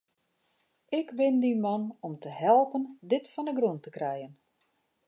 Ik 0.99 1.07
bin 1.19 1.35
dyn 1.43 1.59
man 1.67 1.83
om 2.07 2.13
te 2.23 2.29
helpen 2.45 2.83
dit 3.11 3.25
fan 3.33 3.47
'e 3.49 3.53
grûn 3.57 3.79
te 3.83 3.89
krijen. 3.97 4.33